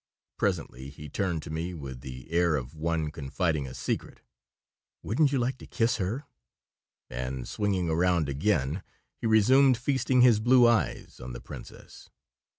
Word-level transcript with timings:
Presently 0.35 0.89
he 0.89 1.09
turned 1.09 1.43
to 1.43 1.51
me 1.51 1.75
with 1.75 2.01
the 2.01 2.31
air 2.31 2.55
of 2.55 2.73
one 2.73 3.11
confiding 3.11 3.67
a 3.67 3.75
secret. 3.75 4.21
"Wouldn't 5.03 5.31
you 5.31 5.37
like 5.37 5.59
to 5.59 5.67
kiss 5.67 5.97
her?" 5.97 6.25
And, 7.07 7.47
swinging 7.47 7.87
around 7.87 8.27
again, 8.27 8.81
he 9.15 9.27
resumed 9.27 9.77
feasting 9.77 10.21
his 10.21 10.39
blue 10.39 10.67
eyes 10.67 11.19
on 11.19 11.33
the 11.33 11.39
princess. 11.39 12.09